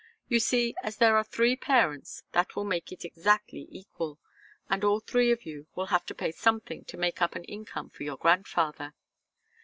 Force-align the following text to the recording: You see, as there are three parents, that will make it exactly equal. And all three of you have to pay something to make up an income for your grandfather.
You 0.27 0.39
see, 0.39 0.73
as 0.81 0.97
there 0.97 1.15
are 1.15 1.23
three 1.23 1.55
parents, 1.55 2.23
that 2.31 2.55
will 2.55 2.63
make 2.63 2.91
it 2.91 3.05
exactly 3.05 3.67
equal. 3.69 4.17
And 4.67 4.83
all 4.83 4.99
three 4.99 5.31
of 5.31 5.45
you 5.45 5.67
have 5.89 6.07
to 6.07 6.15
pay 6.15 6.31
something 6.31 6.83
to 6.85 6.97
make 6.97 7.21
up 7.21 7.35
an 7.35 7.43
income 7.43 7.91
for 7.91 8.01
your 8.01 8.17
grandfather. 8.17 8.95